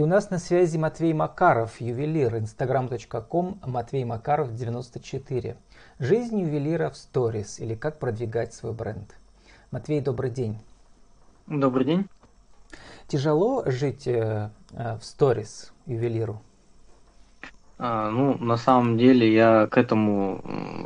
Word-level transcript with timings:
И 0.00 0.02
у 0.02 0.06
нас 0.06 0.30
на 0.30 0.38
связи 0.38 0.78
Матвей 0.78 1.12
Макаров, 1.12 1.78
ювелир, 1.78 2.34
instagram.com, 2.36 3.60
Матвей 3.66 4.04
Макаров 4.04 4.54
94. 4.54 5.58
Жизнь 5.98 6.40
ювелира 6.40 6.88
в 6.88 6.96
сторис 6.96 7.60
или 7.60 7.74
как 7.74 7.98
продвигать 7.98 8.54
свой 8.54 8.72
бренд. 8.72 9.14
Матвей, 9.70 10.00
добрый 10.00 10.30
день. 10.30 10.56
Добрый 11.46 11.84
день. 11.84 12.06
Тяжело 13.08 13.62
жить 13.66 14.06
э, 14.06 14.48
э, 14.72 14.96
в 14.96 15.04
сторис 15.04 15.70
ювелиру? 15.84 16.40
А, 17.76 18.08
ну, 18.08 18.38
на 18.38 18.56
самом 18.56 18.96
деле 18.96 19.30
я 19.30 19.66
к 19.66 19.76
этому 19.76 20.42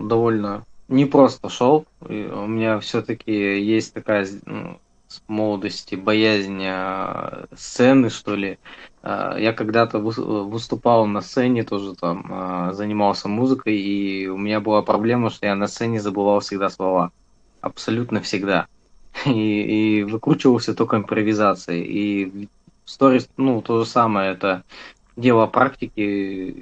довольно 0.08 0.64
не 0.88 1.04
просто 1.04 1.48
шел. 1.48 1.86
И 2.08 2.24
у 2.24 2.48
меня 2.48 2.80
все-таки 2.80 3.32
есть 3.60 3.94
такая 3.94 4.26
ну, 4.44 4.80
с 5.14 5.22
молодости 5.28 5.94
боязнь 5.94 6.64
а, 6.66 7.46
сцены, 7.54 8.10
что 8.10 8.34
ли. 8.34 8.58
А, 9.02 9.36
я 9.38 9.52
когда-то 9.52 9.98
выступал 9.98 11.06
на 11.06 11.20
сцене, 11.20 11.62
тоже 11.62 11.94
там 11.94 12.26
а, 12.30 12.72
занимался 12.72 13.28
музыкой, 13.28 13.78
и 13.78 14.26
у 14.26 14.36
меня 14.36 14.60
была 14.60 14.82
проблема, 14.82 15.30
что 15.30 15.46
я 15.46 15.54
на 15.54 15.68
сцене 15.68 16.00
забывал 16.00 16.40
всегда 16.40 16.68
слова. 16.70 17.12
Абсолютно 17.60 18.20
всегда. 18.20 18.66
И, 19.26 20.00
и 20.00 20.02
выкручивался 20.02 20.74
только 20.74 20.96
импровизацией. 20.96 21.84
И 21.84 22.48
сторис, 22.84 23.28
ну, 23.36 23.62
то 23.62 23.78
же 23.78 23.86
самое, 23.88 24.32
это 24.32 24.64
дело 25.16 25.46
практики. 25.46 26.00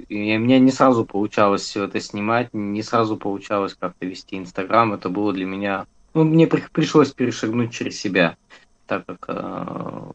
И 0.07 0.35
у 0.35 0.39
меня 0.39 0.59
не 0.59 0.71
сразу 0.71 1.03
получалось 1.03 1.63
все 1.63 1.85
это 1.85 1.99
снимать, 1.99 2.53
не 2.53 2.83
сразу 2.83 3.17
получалось 3.17 3.75
как-то 3.77 4.05
вести 4.05 4.37
Инстаграм. 4.37 4.93
Это 4.93 5.09
было 5.09 5.33
для 5.33 5.45
меня... 5.45 5.87
Ну, 6.13 6.23
мне 6.23 6.47
при, 6.47 6.61
пришлось 6.71 7.11
перешагнуть 7.11 7.73
через 7.73 7.99
себя, 7.99 8.37
так 8.85 9.05
как 9.05 9.25
э, 9.27 10.11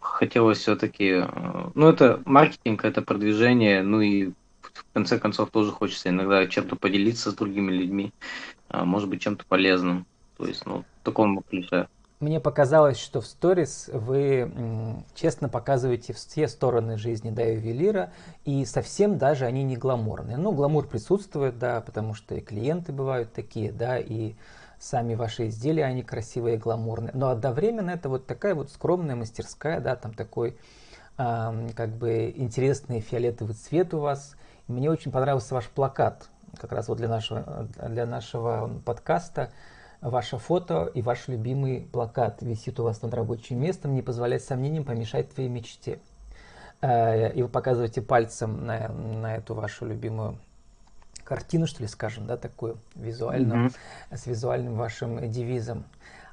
хотелось 0.00 0.58
все-таки... 0.58 1.24
Э, 1.24 1.70
ну, 1.74 1.88
это 1.88 2.22
маркетинг, 2.24 2.84
это 2.84 3.02
продвижение, 3.02 3.82
ну 3.82 4.00
и 4.00 4.30
в 4.62 4.84
конце 4.94 5.18
концов 5.18 5.50
тоже 5.50 5.72
хочется 5.72 6.08
иногда 6.08 6.46
чем-то 6.46 6.76
поделиться 6.76 7.30
с 7.30 7.34
другими 7.34 7.72
людьми, 7.72 8.12
э, 8.70 8.82
может 8.84 9.08
быть, 9.08 9.20
чем-то 9.20 9.44
полезным. 9.46 10.06
То 10.38 10.46
есть, 10.46 10.64
ну, 10.64 10.84
в 11.02 11.04
таком 11.04 11.42
ключе. 11.42 11.88
Мне 12.20 12.38
показалось, 12.38 12.98
что 12.98 13.22
в 13.22 13.26
сторис 13.26 13.88
вы 13.92 14.50
честно 15.14 15.48
показываете 15.48 16.12
все 16.12 16.48
стороны 16.48 16.98
жизни 16.98 17.30
да, 17.30 17.42
ювелира, 17.42 18.12
и 18.44 18.66
совсем 18.66 19.16
даже 19.16 19.46
они 19.46 19.64
не 19.64 19.76
гламурные. 19.76 20.36
Ну, 20.36 20.52
гламур 20.52 20.86
присутствует, 20.86 21.58
да, 21.58 21.80
потому 21.80 22.12
что 22.14 22.34
и 22.34 22.40
клиенты 22.40 22.92
бывают 22.92 23.32
такие, 23.32 23.72
да, 23.72 23.98
и 23.98 24.34
сами 24.80 25.14
ваши 25.14 25.48
изделия, 25.48 25.84
они 25.84 26.02
красивые 26.02 26.56
и 26.56 26.58
гламурные. 26.58 27.12
Но 27.14 27.28
одновременно 27.28 27.90
это 27.90 28.08
вот 28.08 28.26
такая 28.26 28.54
вот 28.54 28.70
скромная 28.70 29.14
мастерская, 29.14 29.78
да, 29.78 29.94
там 29.94 30.14
такой 30.14 30.56
э, 31.18 31.68
как 31.76 31.90
бы 31.90 32.32
интересный 32.34 33.00
фиолетовый 33.00 33.54
цвет 33.54 33.94
у 33.94 34.00
вас. 34.00 34.34
Мне 34.66 34.90
очень 34.90 35.12
понравился 35.12 35.54
ваш 35.54 35.68
плакат, 35.68 36.28
как 36.58 36.72
раз 36.72 36.88
вот 36.88 36.96
для 36.96 37.08
нашего, 37.08 37.68
для 37.88 38.06
нашего 38.06 38.80
подкаста 38.84 39.50
ваше 40.00 40.38
фото 40.38 40.90
и 40.94 41.02
ваш 41.02 41.28
любимый 41.28 41.82
плакат 41.92 42.40
висит 42.40 42.80
у 42.80 42.84
вас 42.84 43.02
над 43.02 43.12
рабочим 43.12 43.60
местом, 43.60 43.94
не 43.94 44.02
позволяет 44.02 44.42
сомнениям 44.42 44.84
помешать 44.84 45.30
твоей 45.30 45.50
мечте. 45.50 46.00
Э, 46.80 47.30
и 47.32 47.42
вы 47.42 47.48
показываете 47.48 48.00
пальцем 48.00 48.64
на, 48.64 48.88
на 48.88 49.36
эту 49.36 49.54
вашу 49.54 49.84
любимую 49.86 50.38
картину, 51.30 51.68
что 51.68 51.80
ли, 51.80 51.88
скажем, 51.88 52.26
да, 52.26 52.36
такую 52.36 52.76
визуальную, 52.96 53.68
mm-hmm. 53.68 54.16
с 54.16 54.26
визуальным 54.26 54.74
вашим 54.74 55.30
девизом. 55.30 55.84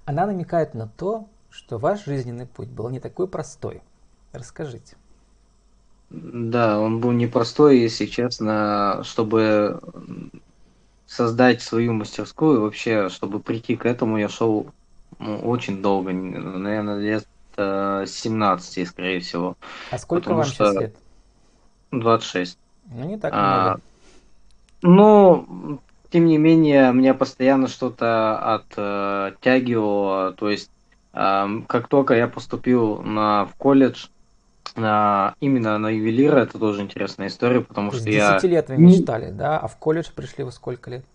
Она 0.06 0.26
намекает 0.26 0.74
на 0.74 0.88
то, 0.88 1.28
что 1.52 1.78
ваш 1.78 2.06
жизненный 2.06 2.48
путь 2.48 2.70
был 2.70 2.90
не 2.90 3.00
такой 3.00 3.28
простой. 3.28 3.84
Расскажите. 4.34 4.96
Да, 6.10 6.80
он 6.80 7.00
был 7.00 7.12
непростой, 7.12 7.78
если 7.78 8.08
честно, 8.08 9.02
чтобы 9.04 9.80
создать 11.06 11.62
свою 11.62 11.94
мастерскую, 11.94 12.62
вообще, 12.62 13.10
чтобы 13.10 13.40
прийти 13.40 13.76
к 13.76 13.86
этому, 13.86 14.18
я 14.18 14.30
шел 14.30 14.66
ну, 15.20 15.38
очень 15.42 15.84
долго, 15.84 16.12
наверное, 16.12 16.98
лет 16.98 17.28
17, 17.56 18.88
скорее 18.88 19.20
всего. 19.20 19.58
А 19.92 20.00
сколько 20.00 20.34
вам 20.34 20.44
что... 20.46 20.72
сейчас 20.72 20.82
лет? 20.82 20.96
26. 21.92 22.58
Ну, 22.88 23.06
не 23.06 23.20
так 23.20 23.32
а, 23.36 23.64
много. 23.64 23.82
Ну, 24.82 25.80
тем 26.10 26.26
не 26.26 26.38
менее, 26.38 26.92
меня 26.94 27.14
постоянно 27.14 27.68
что-то 27.68 28.62
оттягивало, 29.30 30.34
то 30.34 30.50
есть, 30.50 30.70
как 31.12 31.88
только 31.88 32.14
я 32.16 32.28
поступил 32.28 33.02
на, 33.02 33.46
в 33.46 33.56
колледж, 33.56 34.08
на, 34.76 35.34
именно 35.40 35.78
на 35.78 35.90
ювелира, 35.90 36.40
это 36.40 36.60
тоже 36.60 36.82
интересная 36.82 37.28
история, 37.28 37.62
потому 37.62 37.92
что 37.92 38.10
я... 38.10 38.36
10 38.36 38.50
лет 38.50 38.70
вы 38.70 38.78
мечтали, 38.78 39.32
да? 39.32 39.58
А 39.60 39.68
в 39.68 39.78
колледж 39.78 40.10
пришли 40.16 40.44
вы 40.44 40.52
сколько 40.52 40.92
лет? 40.92 41.06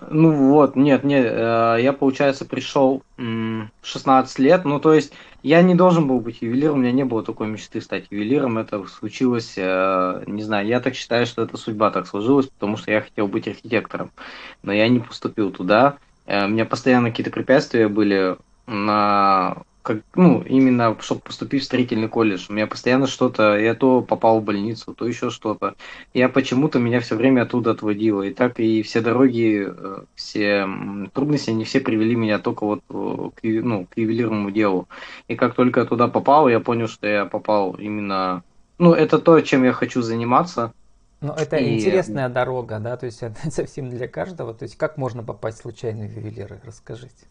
Ну 0.00 0.32
вот, 0.32 0.74
нет, 0.74 1.04
нет, 1.04 1.24
э, 1.24 1.78
я, 1.80 1.92
получается, 1.92 2.44
пришел 2.44 3.02
16 3.16 4.38
лет, 4.40 4.64
ну 4.64 4.80
то 4.80 4.92
есть 4.92 5.12
я 5.42 5.62
не 5.62 5.76
должен 5.76 6.08
был 6.08 6.18
быть 6.18 6.42
ювелиром, 6.42 6.76
у 6.76 6.78
меня 6.80 6.90
не 6.90 7.04
было 7.04 7.22
такой 7.22 7.46
мечты 7.46 7.80
стать 7.80 8.06
ювелиром, 8.10 8.58
это 8.58 8.84
случилось, 8.86 9.54
э, 9.56 10.24
не 10.26 10.42
знаю, 10.42 10.66
я 10.66 10.80
так 10.80 10.96
считаю, 10.96 11.26
что 11.26 11.42
это 11.42 11.56
судьба 11.56 11.92
так 11.92 12.08
сложилась, 12.08 12.46
потому 12.46 12.76
что 12.76 12.90
я 12.90 13.02
хотел 13.02 13.28
быть 13.28 13.46
архитектором, 13.46 14.10
но 14.62 14.72
я 14.72 14.88
не 14.88 14.98
поступил 14.98 15.52
туда, 15.52 15.98
э, 16.26 16.44
у 16.44 16.48
меня 16.48 16.64
постоянно 16.64 17.10
какие-то 17.10 17.30
препятствия 17.30 17.86
были 17.86 18.36
на 18.66 19.58
как, 19.84 19.98
ну, 20.14 20.40
именно, 20.40 20.96
чтобы 21.00 21.20
поступить 21.20 21.62
в 21.62 21.66
строительный 21.66 22.08
колледж. 22.08 22.46
У 22.48 22.54
меня 22.54 22.66
постоянно 22.66 23.06
что-то, 23.06 23.58
я 23.58 23.74
то 23.74 24.00
попал 24.00 24.40
в 24.40 24.42
больницу, 24.42 24.94
то 24.94 25.06
еще 25.06 25.28
что-то. 25.28 25.74
Я 26.14 26.30
почему-то 26.30 26.78
меня 26.78 27.00
все 27.00 27.16
время 27.16 27.42
оттуда 27.42 27.72
отводило. 27.72 28.22
И 28.22 28.32
так 28.32 28.58
и 28.58 28.82
все 28.82 29.02
дороги, 29.02 29.68
э, 29.68 30.04
все 30.14 30.66
трудности, 31.12 31.50
они 31.50 31.64
все 31.64 31.80
привели 31.80 32.16
меня 32.16 32.38
только 32.38 32.64
вот 32.64 32.80
э, 32.88 33.30
к, 33.34 33.40
ну, 33.44 33.84
к 33.84 33.98
ювелирному 33.98 34.50
делу. 34.50 34.88
И 35.28 35.36
как 35.36 35.54
только 35.54 35.80
я 35.80 35.86
туда 35.86 36.08
попал, 36.08 36.48
я 36.48 36.60
понял, 36.60 36.88
что 36.88 37.06
я 37.06 37.26
попал 37.26 37.74
именно... 37.74 38.42
Ну, 38.78 38.94
это 38.94 39.18
то, 39.18 39.38
чем 39.42 39.64
я 39.64 39.74
хочу 39.74 40.00
заниматься. 40.00 40.72
Ну, 41.20 41.34
это 41.34 41.58
и... 41.58 41.76
интересная 41.76 42.30
дорога, 42.30 42.78
да, 42.78 42.96
то 42.96 43.04
есть 43.04 43.22
это 43.22 43.50
совсем 43.50 43.90
для 43.90 44.08
каждого. 44.08 44.54
То 44.54 44.62
есть 44.62 44.78
как 44.78 44.96
можно 44.96 45.22
попасть 45.22 45.58
случайно 45.58 46.06
в 46.06 46.16
ювелиры? 46.16 46.58
Расскажите. 46.64 47.26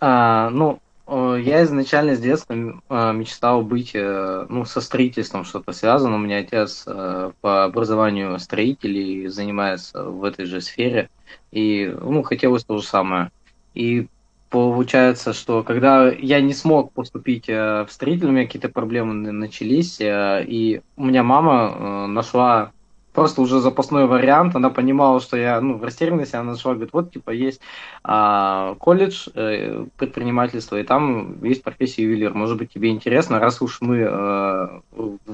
А, 0.00 0.50
ну, 0.50 0.80
я 1.08 1.64
изначально 1.64 2.14
с 2.14 2.20
детства 2.20 2.54
э, 2.54 3.12
мечтал 3.12 3.62
быть 3.62 3.90
э, 3.94 4.46
ну, 4.48 4.64
со 4.64 4.80
строительством 4.80 5.44
что-то 5.44 5.72
связано. 5.72 6.16
У 6.16 6.18
меня 6.18 6.38
отец 6.38 6.84
по 6.84 7.64
образованию 7.64 8.38
строитель 8.38 8.96
и 8.96 9.28
занимается 9.28 10.04
в 10.04 10.24
этой 10.24 10.46
же 10.46 10.60
сфере. 10.60 11.10
И 11.50 11.94
ну, 12.00 12.22
хотелось 12.22 12.64
то 12.64 12.78
же 12.78 12.84
самое. 12.84 13.30
И 13.74 14.06
получается, 14.50 15.32
что 15.32 15.62
когда 15.62 16.10
я 16.10 16.40
не 16.40 16.54
смог 16.54 16.92
поступить 16.92 17.48
в 17.48 17.88
строитель, 17.88 18.26
у 18.26 18.32
меня 18.32 18.44
какие-то 18.44 18.68
проблемы 18.68 19.14
начались, 19.32 19.96
и 20.00 20.82
у 20.96 21.04
меня 21.04 21.22
мама 21.22 22.06
нашла 22.06 22.72
просто 23.12 23.42
уже 23.42 23.60
запасной 23.60 24.06
вариант. 24.06 24.56
Она 24.56 24.70
понимала, 24.70 25.20
что 25.20 25.36
я, 25.36 25.60
ну, 25.60 25.76
в 25.76 25.84
растерянности, 25.84 26.36
она 26.36 26.52
нашла, 26.52 26.72
говорит, 26.74 26.92
вот, 26.92 27.12
типа, 27.12 27.30
есть 27.30 27.60
а, 28.02 28.74
колледж 28.76 29.28
э, 29.34 29.84
предпринимательства, 29.96 30.80
и 30.80 30.82
там 30.82 31.42
есть 31.44 31.62
профессия 31.62 32.02
ювелир. 32.02 32.34
Может 32.34 32.58
быть, 32.58 32.72
тебе 32.72 32.90
интересно, 32.90 33.38
раз 33.38 33.60
уж 33.62 33.80
мы, 33.80 34.06
э, 34.08 34.80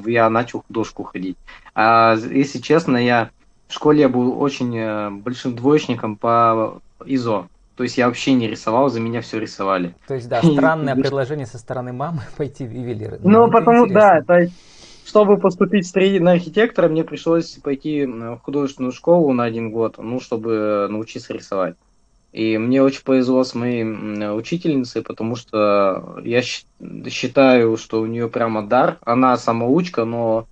я 0.06 0.28
начал 0.30 0.64
художку 0.66 1.04
ходить. 1.04 1.36
А 1.74 2.16
если 2.16 2.58
честно, 2.58 2.96
я 2.96 3.30
в 3.68 3.74
школе 3.74 4.00
я 4.00 4.08
был 4.08 4.40
очень 4.40 4.76
э, 4.76 5.10
большим 5.10 5.54
двоечником 5.54 6.16
по 6.16 6.80
ИЗО. 7.04 7.48
То 7.76 7.84
есть 7.84 7.96
я 7.96 8.08
вообще 8.08 8.32
не 8.32 8.48
рисовал, 8.48 8.88
за 8.88 8.98
меня 8.98 9.20
все 9.20 9.38
рисовали. 9.38 9.94
То 10.08 10.14
есть, 10.14 10.28
да, 10.28 10.42
странное 10.52 10.96
предложение 10.96 11.46
со 11.46 11.58
стороны 11.58 11.92
мамы 11.92 12.22
пойти 12.36 12.66
в 12.66 12.72
ювелиры. 12.72 13.20
Ну, 13.22 13.46
ну 13.46 13.50
потому, 13.50 13.86
да, 13.86 14.22
то 14.26 14.38
есть 14.38 14.54
чтобы 15.08 15.38
поступить 15.38 15.90
на 16.20 16.32
архитектора, 16.32 16.88
мне 16.88 17.02
пришлось 17.02 17.52
пойти 17.62 18.04
в 18.04 18.40
художественную 18.42 18.92
школу 18.92 19.32
на 19.32 19.44
один 19.44 19.70
год, 19.70 19.96
ну, 19.96 20.20
чтобы 20.20 20.86
научиться 20.90 21.32
рисовать. 21.32 21.76
И 22.34 22.58
мне 22.58 22.82
очень 22.82 23.02
повезло 23.02 23.42
с 23.42 23.54
моей 23.54 23.84
учительницей, 24.30 25.02
потому 25.02 25.34
что 25.34 26.20
я 26.22 26.42
считаю, 26.42 27.78
что 27.78 28.02
у 28.02 28.06
нее 28.06 28.28
прямо 28.28 28.66
дар. 28.66 28.98
Она 29.00 29.38
самоучка, 29.38 30.04
но 30.04 30.46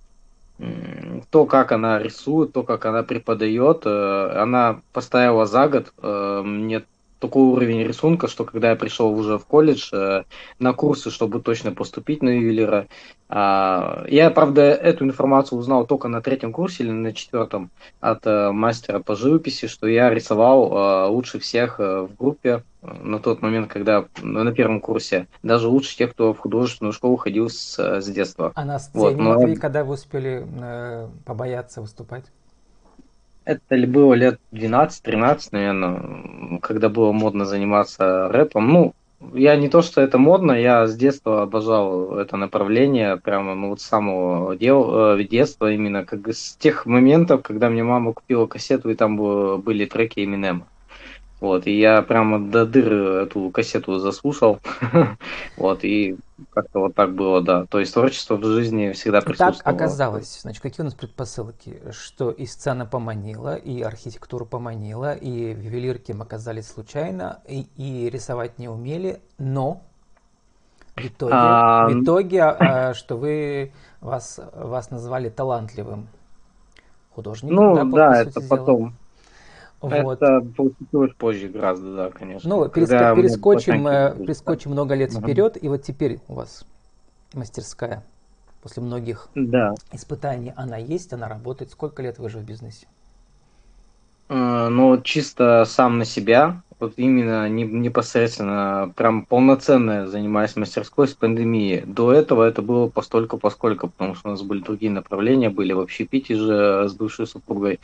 то, 1.29 1.45
как 1.45 1.71
она 1.71 1.99
рисует, 1.99 2.51
то, 2.51 2.63
как 2.63 2.85
она 2.85 3.03
преподает, 3.03 3.83
э, 3.85 4.41
она 4.41 4.81
поставила 4.91 5.45
за 5.45 5.67
год 5.67 5.93
э, 6.01 6.41
мне 6.43 6.83
такой 7.19 7.43
уровень 7.43 7.83
рисунка, 7.83 8.27
что 8.27 8.45
когда 8.45 8.71
я 8.71 8.75
пришел 8.75 9.11
уже 9.11 9.37
в 9.37 9.45
колледж 9.45 9.89
э, 9.93 10.23
на 10.59 10.73
курсы, 10.73 11.09
чтобы 11.09 11.41
точно 11.41 11.71
поступить 11.71 12.21
на 12.21 12.29
ювелира, 12.29 12.87
э, 13.29 14.05
я, 14.09 14.31
правда, 14.33 14.61
эту 14.61 15.05
информацию 15.05 15.59
узнал 15.59 15.85
только 15.85 16.07
на 16.07 16.21
третьем 16.21 16.51
курсе 16.51 16.83
или 16.83 16.91
на 16.91 17.13
четвертом 17.13 17.71
от 17.99 18.25
э, 18.25 18.51
мастера 18.51 18.99
по 18.99 19.15
живописи, 19.15 19.67
что 19.67 19.87
я 19.87 20.09
рисовал 20.09 20.71
э, 20.71 21.07
лучше 21.09 21.39
всех 21.39 21.79
э, 21.79 22.01
в 22.01 22.15
группе 22.15 22.63
э, 22.81 22.93
на 23.01 23.19
тот 23.19 23.41
момент, 23.41 23.69
когда 23.69 24.05
на 24.21 24.51
первом 24.51 24.79
курсе, 24.79 25.27
даже 25.43 25.67
лучше 25.67 25.97
тех, 25.97 26.11
кто 26.11 26.33
в 26.33 26.39
художественную 26.39 26.93
школу 26.93 27.17
ходил 27.17 27.49
с, 27.49 27.79
э, 27.79 28.01
с 28.01 28.07
детства. 28.07 28.51
А 28.55 28.65
на 28.65 28.79
сцене, 28.79 29.03
вот, 29.03 29.17
но... 29.17 29.55
Когда 29.55 29.83
вы 29.83 29.95
успели 29.95 30.45
э, 30.61 31.07
побояться 31.25 31.81
выступать? 31.81 32.25
Это 33.47 33.77
было 33.87 34.13
лет 34.13 34.41
12-13, 34.51 35.49
наверное, 35.51 36.59
когда 36.59 36.89
было 36.89 37.13
модно 37.13 37.45
заниматься 37.45 38.27
рэпом. 38.27 38.67
Ну, 38.67 38.93
я 39.33 39.55
не 39.55 39.69
то, 39.69 39.81
что 39.81 40.01
это 40.01 40.17
модно, 40.17 40.51
я 40.51 40.85
с 40.85 40.97
детства 40.97 41.43
обожал 41.43 42.17
это 42.17 42.35
направление, 42.35 43.15
прямо 43.15 43.55
ну, 43.55 43.69
вот 43.69 43.79
с 43.79 43.85
самого 43.85 44.57
дел, 44.57 45.13
э, 45.17 45.23
детства, 45.23 45.71
именно 45.71 46.03
как 46.03 46.27
с 46.27 46.57
тех 46.57 46.85
моментов, 46.85 47.41
когда 47.41 47.69
мне 47.69 47.83
мама 47.83 48.11
купила 48.11 48.47
кассету, 48.47 48.89
и 48.89 48.95
там 48.95 49.15
были 49.15 49.85
треки 49.85 50.19
Eminem. 50.19 50.63
Вот, 51.39 51.67
и 51.67 51.77
я 51.77 52.01
прямо 52.01 52.39
до 52.39 52.65
дыры 52.65 53.23
эту 53.23 53.51
кассету 53.51 53.99
заслушал. 53.99 54.59
вот, 55.57 55.83
и 55.83 56.17
как-то 56.51 56.79
вот 56.79 56.95
так 56.95 57.13
было, 57.13 57.41
да. 57.41 57.65
То 57.65 57.79
есть 57.79 57.93
творчество 57.93 58.37
в 58.37 58.43
жизни 58.43 58.91
всегда 58.93 59.21
присутствовало. 59.21 59.53
Так 59.57 59.67
оказалось. 59.67 60.41
Значит, 60.41 60.63
какие 60.63 60.81
у 60.81 60.85
нас 60.85 60.95
предпосылки? 60.95 61.79
Что 61.91 62.31
и 62.31 62.47
сцена 62.47 62.87
поманила, 62.87 63.55
и 63.55 63.81
архитектура 63.81 64.45
поманила, 64.45 65.13
и 65.13 65.29
ювелирки 65.29 66.15
оказались 66.19 66.67
случайно, 66.69 67.39
и, 67.47 67.67
и 67.75 68.09
рисовать 68.09 68.57
не 68.57 68.67
умели, 68.67 69.21
но 69.37 69.81
в 70.95 71.05
итоге, 71.05 71.33
а... 71.35 71.87
в 71.87 72.01
итоге 72.01 72.43
а, 72.43 72.93
что 72.95 73.15
вы 73.15 73.71
вас, 74.01 74.39
вас 74.55 74.89
назвали 74.89 75.29
талантливым 75.29 76.07
художником. 77.11 77.55
Ну 77.55 77.91
да, 77.91 78.09
да 78.09 78.21
это 78.21 78.41
потом. 78.41 78.95
Вот. 79.81 80.21
Это 80.21 80.41
получилось 80.55 81.11
позже 81.17 81.49
гораздо, 81.49 81.95
да, 81.95 82.09
конечно. 82.09 82.49
Ну, 82.49 82.67
переск... 82.67 82.91
перескочим, 82.91 83.87
э, 83.87 84.15
перескочим 84.17 84.71
много 84.71 84.95
лет 84.95 85.11
uh 85.11 85.21
вперед, 85.21 85.61
и 85.61 85.69
вот 85.69 85.83
теперь 85.83 86.19
у 86.27 86.33
вас 86.33 86.65
мастерская 87.33 88.03
после 88.61 88.81
многих 88.81 89.29
да. 89.35 89.75
испытаний, 89.91 90.51
она 90.55 90.77
есть, 90.77 91.13
она 91.13 91.29
работает. 91.29 91.71
Сколько 91.71 92.01
лет 92.01 92.17
вы 92.17 92.25
уже 92.25 92.39
в 92.39 92.43
бизнесе? 92.43 92.87
Uh, 94.29 94.67
ну, 94.67 94.99
чисто 95.01 95.63
сам 95.65 95.99
на 95.99 96.05
себя, 96.05 96.61
вот 96.79 96.93
именно 96.97 97.47
не, 97.47 97.63
непосредственно, 97.63 98.91
прям 98.95 99.25
полноценно 99.25 100.07
занимаясь 100.07 100.55
мастерской 100.55 101.07
с 101.07 101.13
пандемией. 101.13 101.81
До 101.85 102.11
этого 102.11 102.43
это 102.43 102.61
было 102.61 102.87
постольку 102.89 103.37
поскольку, 103.37 103.87
потому 103.87 104.15
что 104.15 104.29
у 104.29 104.31
нас 104.31 104.41
были 104.41 104.61
другие 104.61 104.91
направления, 104.91 105.49
были 105.49 105.73
в 105.73 105.79
общепите 105.79 106.35
же 106.35 106.89
с 106.89 106.93
бывшей 106.93 107.25
супругой. 107.25 107.79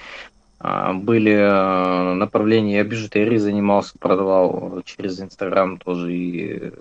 А, 0.66 0.94
были 0.94 1.34
э, 1.34 2.14
направления, 2.14 2.78
я 2.78 2.86
бижутерией 2.86 3.38
занимался, 3.38 3.98
продавал 4.00 4.82
через 4.86 5.20
Инстаграм 5.20 5.78
тоже 5.78 6.14
и 6.14 6.72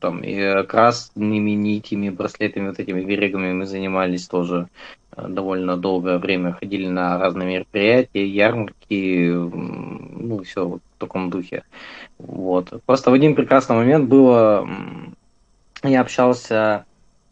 там 0.00 0.22
и 0.22 0.62
красными 0.62 1.50
нитями, 1.50 2.08
браслетами, 2.08 2.68
вот 2.68 2.78
этими 2.78 3.02
верегами 3.02 3.52
мы 3.52 3.66
занимались 3.66 4.26
тоже 4.26 4.68
э, 5.14 5.28
довольно 5.28 5.76
долгое 5.76 6.16
время, 6.16 6.54
ходили 6.54 6.88
на 6.88 7.18
разные 7.18 7.48
мероприятия, 7.48 8.26
ярмарки, 8.26 9.28
ну, 9.30 10.42
все 10.44 10.66
вот 10.66 10.80
в 10.96 10.98
таком 10.98 11.28
духе. 11.28 11.64
Вот. 12.16 12.82
Просто 12.86 13.10
в 13.10 13.12
один 13.12 13.34
прекрасный 13.34 13.76
момент 13.76 14.08
было, 14.08 14.66
я 15.82 16.00
общался 16.00 16.86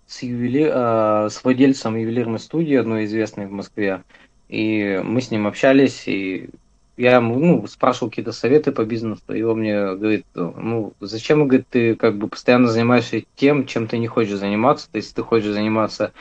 с, 0.06 0.22
ювели... 0.22 0.70
Э, 0.70 1.30
с 1.30 1.42
владельцем 1.42 1.96
ювелирной 1.96 2.38
студии, 2.38 2.76
одной 2.76 3.06
известной 3.06 3.46
в 3.46 3.52
Москве, 3.52 4.02
и 4.48 5.00
мы 5.04 5.20
с 5.20 5.30
ним 5.30 5.46
общались, 5.46 6.06
и 6.06 6.50
я 6.96 7.20
ну, 7.20 7.66
спрашивал 7.66 8.08
какие-то 8.10 8.32
советы 8.32 8.72
по 8.72 8.84
бизнесу, 8.84 9.34
и 9.34 9.42
он 9.42 9.60
мне 9.60 9.94
говорит, 9.94 10.24
ну, 10.34 10.94
зачем, 11.00 11.46
говорит, 11.46 11.66
ты 11.68 11.94
как 11.94 12.16
бы 12.16 12.28
постоянно 12.28 12.68
занимаешься 12.68 13.22
тем, 13.34 13.66
чем 13.66 13.86
ты 13.86 13.98
не 13.98 14.06
хочешь 14.06 14.38
заниматься, 14.38 14.88
то 14.90 14.96
есть 14.96 15.14
ты 15.14 15.22
хочешь 15.22 15.52
заниматься 15.52 16.12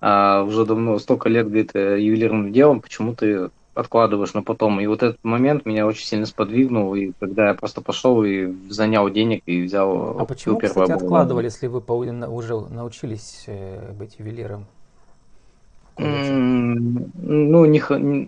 а, 0.00 0.42
уже 0.42 0.64
давно, 0.64 0.98
столько 0.98 1.28
лет, 1.28 1.46
говорит, 1.46 1.70
э, 1.74 2.00
ювелирным 2.00 2.52
делом, 2.52 2.80
почему 2.80 3.14
ты 3.14 3.50
откладываешь 3.74 4.34
на 4.34 4.42
потом. 4.42 4.80
И 4.80 4.86
вот 4.86 5.02
этот 5.02 5.22
момент 5.22 5.64
меня 5.64 5.86
очень 5.86 6.06
сильно 6.06 6.26
сподвигнул, 6.26 6.94
и 6.94 7.12
когда 7.18 7.48
я 7.48 7.54
просто 7.54 7.80
пошел 7.80 8.24
и 8.24 8.52
занял 8.68 9.08
денег 9.10 9.42
и 9.46 9.62
взял... 9.62 10.18
А 10.18 10.24
почему, 10.24 10.58
кстати, 10.58 10.92
откладывали, 10.92 11.44
если 11.44 11.66
вы 11.66 11.80
уже 11.80 12.60
научились 12.68 13.44
э, 13.46 13.92
быть 13.92 14.16
ювелиром? 14.18 14.66
Ну, 15.98 17.64
не, 17.66 17.82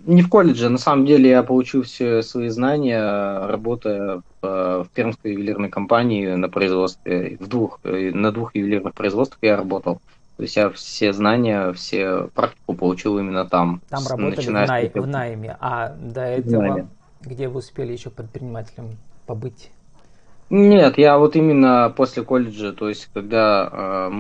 не 0.07 0.23
в 0.23 0.29
колледже. 0.29 0.69
На 0.69 0.79
самом 0.79 1.07
деле 1.07 1.31
я 1.31 1.43
получил 1.43 1.83
все 1.83 2.23
свои 2.23 2.49
знания, 2.49 3.47
работая 3.47 4.23
в, 4.43 4.85
в 4.85 4.89
Пермской 4.95 5.33
ювелирной 5.33 5.71
компании 5.71 6.35
на 6.35 6.49
производстве. 6.49 7.37
В 7.41 7.49
двух, 7.49 7.81
на 7.83 8.33
двух 8.33 8.55
ювелирных 8.55 8.95
производствах 8.95 9.39
я 9.43 9.57
работал. 9.57 10.01
То 10.37 10.43
есть 10.43 10.57
я 10.57 10.69
все 10.71 11.13
знания, 11.13 11.73
все 11.73 12.29
практику 12.35 12.75
получил 12.75 13.19
именно 13.19 13.45
там. 13.45 13.81
Там 13.89 14.03
работали 14.09 14.47
в, 14.47 14.51
най, 14.51 14.91
в 14.93 15.07
найме. 15.07 15.57
А 15.61 15.91
до 15.91 16.23
этого, 16.23 16.61
найме. 16.61 16.89
где 17.23 17.49
вы 17.49 17.59
успели 17.59 17.93
еще 17.93 18.11
предпринимателем 18.11 18.97
побыть? 19.27 19.71
Нет, 20.51 20.99
я 20.99 21.19
вот 21.19 21.37
именно 21.37 21.93
после 21.97 22.23
колледжа, 22.23 22.73
то 22.73 22.89
есть 22.89 23.09
когда 23.15 23.71
э, 23.73 24.11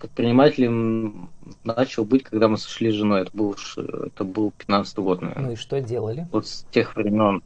предпринимателем 0.00 1.30
начал 1.64 2.04
быть, 2.04 2.24
когда 2.24 2.48
мы 2.48 2.56
сошли 2.56 2.90
с 2.90 2.94
женой. 2.94 3.22
Это 3.22 3.30
был, 3.34 3.54
это 3.76 4.24
был 4.24 4.52
15 4.52 4.98
год, 4.98 5.22
наверное. 5.22 5.46
Ну 5.46 5.52
и 5.52 5.56
что 5.56 5.80
делали? 5.80 6.26
Вот 6.32 6.46
с 6.46 6.66
тех 6.70 6.96
времен. 6.96 7.42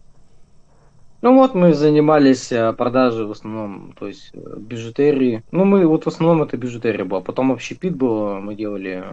Ну 1.23 1.35
вот 1.35 1.55
мы 1.55 1.73
занимались 1.73 2.53
э, 2.53 2.73
продажей 2.75 3.25
в 3.25 3.31
основном, 3.31 3.95
то 3.99 4.07
есть 4.07 4.31
э, 4.35 4.57
бижутерии. 4.59 5.43
Ну 5.53 5.65
мы 5.65 5.87
вот 5.87 6.05
в 6.05 6.09
основном 6.09 6.43
это 6.43 6.57
бижутерия 6.57 7.05
была. 7.07 7.23
Потом 7.23 7.51
общепит 7.51 7.97
было, 7.97 8.41
мы 8.41 8.55
делали 8.55 9.05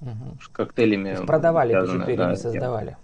угу. 0.00 0.38
коктейлями. 0.52 1.26
Продавали 1.26 1.74
бижутерию, 1.74 2.16
да, 2.16 2.30
не 2.30 2.36
создавали. 2.36 2.96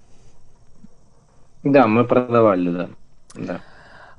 Да, 1.64 1.86
мы 1.86 2.04
продавали, 2.04 2.70
да. 2.70 2.88
да. 3.34 3.60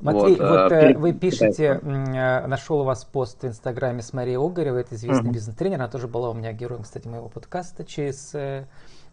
Матвей, 0.04 0.36
вот, 0.36 0.50
вот 0.50 0.72
а, 0.72 0.76
э, 0.76 0.94
вы 0.98 1.14
пишете, 1.14 1.80
э, 1.82 2.48
нашел 2.48 2.82
у 2.82 2.84
вас 2.84 3.06
пост 3.06 3.42
в 3.42 3.48
Инстаграме 3.48 4.02
с 4.02 4.12
Марией 4.12 4.38
Огаревой, 4.38 4.82
это 4.82 4.96
известный 4.96 5.30
uh-huh. 5.30 5.34
бизнес-тренер, 5.34 5.76
она 5.76 5.88
тоже 5.88 6.10
была 6.10 6.30
у 6.30 6.34
меня 6.34 6.52
героем, 6.52 6.84
кстати, 6.84 7.08
моего 7.08 7.30
подкаста 7.30 7.86
через 7.86 8.36
э, 8.36 8.66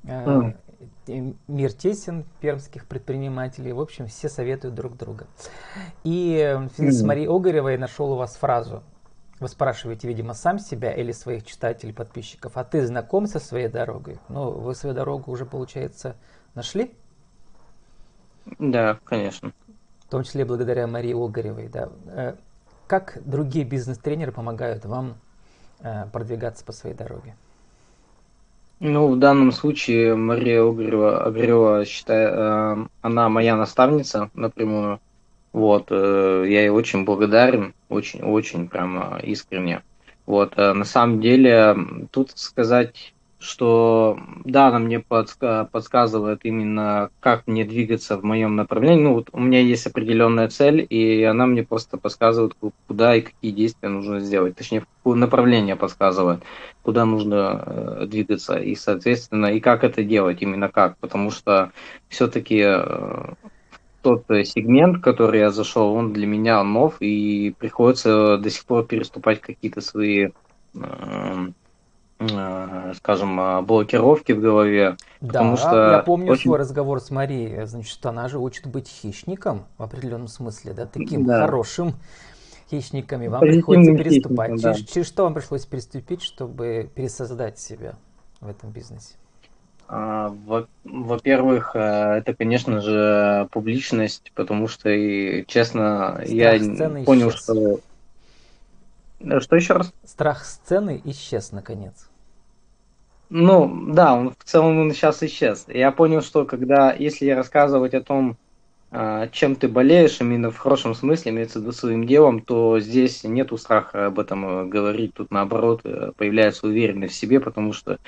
uh-huh. 0.02 0.56
Мир 1.46 1.72
тесен 1.72 2.24
пермских 2.40 2.86
предпринимателей. 2.86 3.72
В 3.72 3.80
общем, 3.80 4.06
все 4.06 4.28
советуют 4.28 4.74
друг 4.74 4.96
друга. 4.96 5.26
И 6.02 6.38
uh-huh. 6.38 6.90
с 6.90 7.02
Марией 7.02 7.28
Огаревой 7.28 7.78
нашел 7.78 8.12
у 8.12 8.16
вас 8.16 8.34
фразу. 8.36 8.82
Вы 9.38 9.48
спрашиваете, 9.48 10.08
видимо, 10.08 10.34
сам 10.34 10.58
себя 10.58 10.92
или 10.92 11.12
своих 11.12 11.46
читателей, 11.46 11.94
подписчиков, 11.94 12.56
а 12.56 12.64
ты 12.64 12.84
знаком 12.84 13.26
со 13.26 13.38
своей 13.38 13.68
дорогой? 13.68 14.18
Ну, 14.28 14.50
вы 14.50 14.74
свою 14.74 14.94
дорогу 14.94 15.30
уже, 15.30 15.46
получается, 15.46 16.16
нашли? 16.54 16.92
Да, 18.58 18.98
конечно 19.04 19.52
в 20.10 20.12
том 20.12 20.24
числе 20.24 20.44
благодаря 20.44 20.88
Марии 20.88 21.14
Огаревой. 21.14 21.68
Да. 21.68 21.88
Э, 22.08 22.34
как 22.88 23.18
другие 23.24 23.64
бизнес-тренеры 23.64 24.32
помогают 24.32 24.84
вам 24.84 25.14
э, 25.78 26.06
продвигаться 26.12 26.64
по 26.64 26.72
своей 26.72 26.96
дороге? 26.96 27.36
Ну, 28.80 29.06
в 29.06 29.20
данном 29.20 29.52
случае 29.52 30.16
Мария 30.16 30.64
Огарева, 30.64 31.22
Огарева 31.22 31.84
считаю, 31.84 32.28
э, 32.28 32.86
она 33.02 33.28
моя 33.28 33.54
наставница 33.54 34.30
напрямую. 34.34 34.98
Вот, 35.52 35.92
я 35.92 36.44
ей 36.44 36.70
очень 36.70 37.04
благодарен, 37.04 37.72
очень-очень 37.88 38.68
прямо 38.68 39.20
искренне. 39.22 39.82
Вот, 40.26 40.56
на 40.56 40.84
самом 40.84 41.20
деле, 41.20 41.76
тут 42.10 42.32
сказать 42.34 43.14
что 43.40 44.18
да, 44.44 44.68
она 44.68 44.78
мне 44.78 44.98
подска- 44.98 45.66
подсказывает 45.66 46.40
именно, 46.44 47.10
как 47.20 47.46
мне 47.46 47.64
двигаться 47.64 48.18
в 48.18 48.22
моем 48.22 48.54
направлении. 48.54 49.02
Ну, 49.04 49.14
вот 49.14 49.30
у 49.32 49.40
меня 49.40 49.60
есть 49.60 49.86
определенная 49.86 50.48
цель, 50.48 50.86
и 50.88 51.22
она 51.22 51.46
мне 51.46 51.62
просто 51.62 51.96
подсказывает, 51.96 52.52
куда 52.86 53.16
и 53.16 53.22
какие 53.22 53.50
действия 53.50 53.88
нужно 53.88 54.20
сделать. 54.20 54.56
Точнее, 54.56 54.84
какое 55.02 55.16
направление 55.16 55.74
подсказывает, 55.74 56.42
куда 56.82 57.06
нужно 57.06 57.64
э, 57.66 58.06
двигаться, 58.06 58.58
и, 58.58 58.74
соответственно, 58.74 59.46
и 59.46 59.60
как 59.60 59.84
это 59.84 60.04
делать, 60.04 60.42
именно 60.42 60.68
как. 60.68 60.98
Потому 61.00 61.30
что 61.30 61.72
все-таки 62.08 62.62
э, 62.62 63.34
тот 64.02 64.24
сегмент, 64.28 65.02
который 65.02 65.40
я 65.40 65.50
зашел, 65.50 65.94
он 65.94 66.12
для 66.12 66.26
меня 66.26 66.62
нов, 66.62 66.96
и 67.00 67.54
приходится 67.58 68.36
до 68.36 68.50
сих 68.50 68.66
пор 68.66 68.86
переступать 68.86 69.40
какие-то 69.40 69.80
свои 69.80 70.28
Э, 70.74 71.48
скажем, 72.96 73.40
э, 73.40 73.62
блокировки 73.62 74.32
в 74.32 74.40
голове, 74.40 74.96
Да, 75.20 75.56
что 75.56 75.92
я 75.92 75.98
помню 76.00 76.32
очень... 76.32 76.42
свой 76.42 76.58
разговор 76.58 77.00
с 77.00 77.10
Марией, 77.10 77.64
значит, 77.66 78.04
она 78.04 78.28
же 78.28 78.38
учит 78.38 78.66
быть 78.66 78.88
хищником 78.88 79.64
в 79.78 79.82
определенном 79.82 80.28
смысле, 80.28 80.74
да, 80.74 80.86
таким 80.86 81.24
да. 81.24 81.40
хорошим 81.40 81.94
хищником, 82.70 83.22
и 83.22 83.28
вам 83.28 83.40
приходится 83.40 83.96
переступать. 83.96 84.60
Да. 84.60 84.74
Через, 84.74 84.88
через 84.88 85.06
что 85.06 85.24
вам 85.24 85.34
пришлось 85.34 85.64
переступить, 85.64 86.22
чтобы 86.22 86.90
пересоздать 86.94 87.58
себя 87.58 87.94
в 88.40 88.48
этом 88.48 88.70
бизнесе? 88.70 89.14
А, 89.88 90.32
во-первых, 90.84 91.74
э, 91.74 91.78
это, 92.18 92.34
конечно 92.34 92.82
же, 92.82 93.48
публичность, 93.50 94.30
потому 94.34 94.68
что, 94.68 94.90
и, 94.90 95.44
честно, 95.46 96.20
Страх 96.22 96.28
я 96.28 97.04
понял, 97.04 97.30
исчез. 97.30 97.42
что... 97.42 97.80
Что 99.40 99.56
еще 99.56 99.74
раз? 99.74 99.92
Страх 100.04 100.44
сцены 100.44 101.00
исчез, 101.04 101.52
наконец. 101.52 102.09
Ну, 103.30 103.86
да, 103.92 104.14
он 104.14 104.34
в 104.36 104.44
целом 104.44 104.78
он 104.78 104.92
сейчас 104.92 105.22
исчез. 105.22 105.64
Я 105.68 105.92
понял, 105.92 106.20
что 106.20 106.44
когда, 106.44 106.92
если 106.92 107.30
рассказывать 107.30 107.94
о 107.94 108.02
том, 108.02 108.36
а, 108.92 109.28
чем 109.28 109.54
ты 109.54 109.68
болеешь, 109.68 110.20
именно 110.20 110.50
в 110.50 110.58
хорошем 110.58 110.96
смысле, 110.96 111.30
имеется 111.30 111.60
в 111.60 111.62
виду 111.62 111.70
своим 111.70 112.08
делом, 112.08 112.40
то 112.40 112.80
здесь 112.80 113.22
нету 113.22 113.56
страха 113.56 114.06
об 114.06 114.18
этом 114.18 114.44
э, 114.44 114.66
говорить. 114.66 115.14
Тут 115.14 115.30
наоборот 115.30 115.82
э, 115.84 116.10
появляется 116.16 116.66
уверенность 116.66 117.14
в 117.14 117.16
себе, 117.16 117.38
потому 117.38 117.72
что 117.72 117.98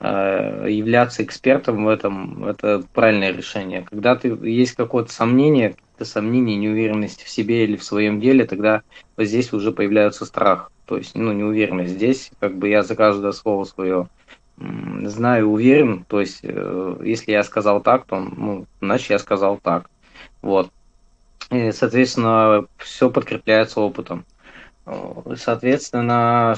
э, 0.00 0.66
являться 0.70 1.22
экспертом 1.22 1.84
в 1.84 1.88
этом 1.88 2.46
это 2.46 2.82
правильное 2.94 3.32
решение. 3.32 3.82
Когда 3.82 4.16
ты 4.16 4.28
есть 4.28 4.72
какое-то 4.72 5.12
сомнение, 5.12 5.70
какие-то 5.70 6.06
сомнения, 6.06 6.56
неуверенность 6.56 7.22
в 7.22 7.28
себе 7.28 7.64
или 7.64 7.76
в 7.76 7.84
своем 7.84 8.18
деле, 8.18 8.46
тогда 8.46 8.80
вот 9.18 9.26
здесь 9.26 9.52
уже 9.52 9.72
появляется 9.72 10.24
страх. 10.24 10.72
То 10.86 10.96
есть, 10.96 11.14
ну, 11.14 11.32
неуверенность. 11.32 11.92
Здесь, 11.92 12.30
как 12.40 12.56
бы 12.56 12.68
я 12.68 12.82
за 12.82 12.96
каждое 12.96 13.32
слово 13.32 13.64
свое 13.64 14.08
знаю, 15.04 15.50
уверен. 15.50 16.04
То 16.08 16.20
есть, 16.20 16.42
если 16.42 17.32
я 17.32 17.42
сказал 17.42 17.80
так, 17.80 18.04
то, 18.04 18.20
ну, 18.20 18.66
значит, 18.80 19.10
я 19.10 19.18
сказал 19.18 19.58
так. 19.58 19.90
Вот. 20.42 20.70
И, 21.50 21.72
соответственно, 21.72 22.66
все 22.76 23.10
подкрепляется 23.10 23.80
опытом. 23.80 24.24
Соответственно, 25.36 26.54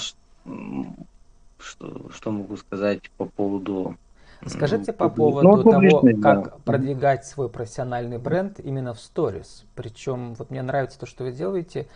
что, 1.59 2.11
что 2.13 2.31
могу 2.31 2.57
сказать 2.57 3.11
по 3.17 3.25
поводу... 3.25 3.97
Скажите 4.45 4.93
по 4.93 5.09
поводу 5.09 5.49
ну, 5.49 5.63
того, 5.63 6.01
как 6.21 6.45
да. 6.45 6.57
продвигать 6.65 7.25
свой 7.25 7.49
профессиональный 7.49 8.19
бренд 8.19 8.59
именно 8.59 8.93
в 8.93 8.99
сторис. 8.99 9.65
Причем 9.77 10.35
вот 10.35 10.51
мне 10.51 10.63
нравится 10.63 10.99
то, 10.99 11.07
что 11.07 11.23
вы 11.25 11.31
делаете. 11.31 11.87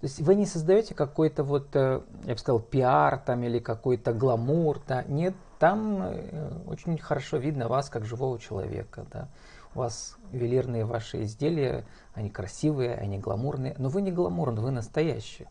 То 0.00 0.06
есть 0.06 0.20
вы 0.20 0.36
не 0.36 0.46
создаете 0.46 0.94
какой-то 0.94 1.42
вот, 1.42 1.74
э, 1.74 2.02
я 2.24 2.32
бы 2.32 2.38
сказал, 2.38 2.60
пиар 2.60 3.18
там 3.18 3.42
или 3.42 3.58
какой-то 3.58 4.12
гламур, 4.12 4.80
да? 4.86 5.02
Нет, 5.08 5.34
там 5.58 6.02
э, 6.02 6.50
очень 6.68 6.96
хорошо 6.98 7.38
видно 7.38 7.66
вас 7.66 7.90
как 7.90 8.04
живого 8.04 8.38
человека, 8.38 9.06
да 9.10 9.28
у 9.74 9.80
вас 9.80 10.16
ювелирные 10.32 10.84
ваши 10.84 11.22
изделия, 11.22 11.84
они 12.14 12.30
красивые, 12.30 12.94
они 12.94 13.18
гламурные, 13.18 13.74
но 13.78 13.88
вы 13.88 14.02
не 14.02 14.10
гламурный, 14.10 14.62
вы 14.62 14.70
настоящие. 14.70 15.48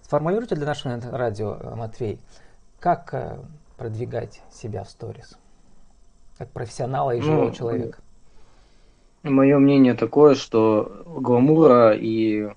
Сформулируйте 0.00 0.54
для 0.54 0.66
нашего 0.66 1.00
радио, 1.16 1.56
э, 1.60 1.74
Матвей, 1.74 2.20
как 2.80 3.40
продвигать 3.76 4.42
себя 4.50 4.84
в 4.84 4.90
сторис, 4.90 5.38
как 6.38 6.50
профессионала 6.50 7.12
и 7.12 7.18
ну, 7.18 7.24
живого 7.24 7.44
ну, 7.46 7.52
человека? 7.52 7.98
Мое 9.22 9.58
мнение 9.58 9.94
такое, 9.94 10.34
что 10.34 11.04
гламура 11.06 11.94
и 11.94 12.48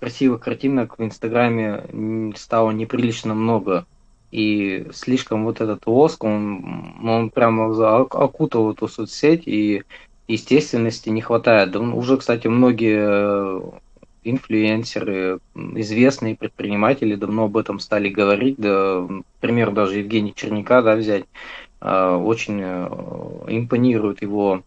красивых 0.00 0.40
картинок 0.40 0.98
в 0.98 1.04
Инстаграме 1.04 2.32
стало 2.34 2.70
неприлично 2.70 3.34
много. 3.34 3.84
И 4.32 4.86
слишком 4.92 5.44
вот 5.44 5.60
этот 5.60 5.84
воск, 5.86 6.24
он, 6.24 6.96
он 7.04 7.30
прямо 7.30 7.66
окутал 8.06 8.72
эту 8.72 8.88
соцсеть, 8.88 9.42
и 9.46 9.82
естественности 10.26 11.10
не 11.10 11.20
хватает. 11.20 11.72
Да, 11.72 11.80
уже, 11.80 12.16
кстати, 12.16 12.46
многие 12.46 13.00
э, 13.02 13.60
инфлюенсеры, 14.24 15.40
известные 15.54 16.36
предприниматели 16.36 17.16
давно 17.16 17.44
об 17.44 17.56
этом 17.56 17.78
стали 17.80 18.08
говорить. 18.08 18.54
Да, 18.56 19.06
например, 19.08 19.72
даже 19.72 19.98
Евгений 19.98 20.32
Черняка 20.34 20.80
да, 20.80 20.94
взять. 20.94 21.24
Э, 21.80 22.14
очень 22.14 22.60
э, 22.62 22.88
импонирует 23.48 24.22
его 24.22 24.62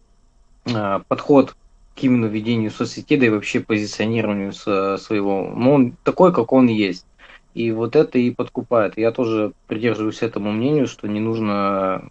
подход 1.08 1.54
к 1.96 2.02
именно 2.02 2.26
ведению 2.26 2.70
соцсетей, 2.70 3.18
да 3.18 3.26
и 3.26 3.30
вообще 3.30 3.60
позиционированию 3.60 4.52
своего. 4.52 5.52
Ну, 5.54 5.72
он 5.72 5.96
такой, 6.02 6.32
как 6.32 6.52
он 6.52 6.66
есть. 6.66 7.06
И 7.54 7.70
вот 7.70 7.94
это 7.94 8.18
и 8.18 8.30
подкупает. 8.30 8.98
Я 8.98 9.12
тоже 9.12 9.52
придерживаюсь 9.68 10.22
этому 10.22 10.50
мнению, 10.50 10.88
что 10.88 11.06
не 11.06 11.20
нужно 11.20 12.04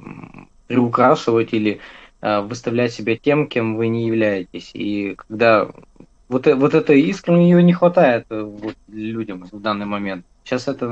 приукрашивать 0.68 1.54
или 1.54 1.82
Э, 2.24 2.40
выставлять 2.40 2.94
себя 2.94 3.18
тем, 3.18 3.48
кем 3.48 3.76
вы 3.76 3.90
не 3.90 4.08
являетесь. 4.08 4.72
И 4.74 5.14
когда 5.16 5.68
вот, 6.30 6.48
вот 6.48 6.74
этой 6.74 7.02
искры 7.02 7.36
ее 7.36 7.62
не 7.62 7.74
хватает 7.74 8.28
э, 8.30 8.42
вот, 8.42 8.76
людям 8.88 9.46
в 9.52 9.60
данный 9.60 9.86
момент. 9.86 10.26
Сейчас 10.46 10.70
это 10.70 10.88